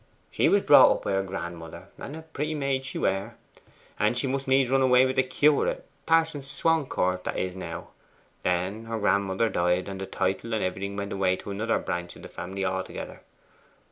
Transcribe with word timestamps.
'She 0.31 0.49
was 0.49 0.63
brought 0.63 0.89
up 0.91 1.03
by 1.03 1.11
her 1.11 1.21
grandmother, 1.21 1.89
and 1.99 2.15
a 2.15 2.23
pretty 2.23 2.55
maid 2.55 2.83
she 2.83 2.97
were. 2.97 3.33
And 3.99 4.17
she 4.17 4.25
must 4.25 4.47
needs 4.47 4.71
run 4.71 4.81
away 4.81 5.05
with 5.05 5.15
the 5.15 5.21
curate 5.21 5.85
Parson 6.07 6.41
Swancourt 6.41 7.23
that 7.23 7.37
is 7.37 7.55
now. 7.55 7.89
Then 8.41 8.85
her 8.85 8.97
grandmother 8.97 9.47
died, 9.47 9.87
and 9.87 10.01
the 10.01 10.07
title 10.07 10.55
and 10.55 10.63
everything 10.63 10.95
went 10.97 11.13
away 11.13 11.35
to 11.35 11.51
another 11.51 11.77
branch 11.77 12.15
of 12.15 12.23
the 12.23 12.29
family 12.29 12.65
altogether. 12.65 13.21